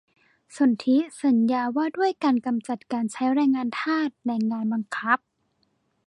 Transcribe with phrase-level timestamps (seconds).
[0.55, 5.19] สนธิสัญญาว่าด้วยการกำจัดการใช้แรงงานทาส แรงงานบังคับ